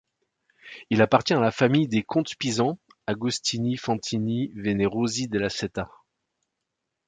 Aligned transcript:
Il 0.89 1.03
appartient 1.03 1.35
à 1.35 1.39
la 1.39 1.51
famille 1.51 1.87
des 1.87 2.01
comtes 2.01 2.35
pisans 2.35 2.79
Agostini 3.05 3.77
Fantini 3.77 4.51
Venerosi 4.55 5.27
della 5.27 5.49
Seta. 5.51 5.91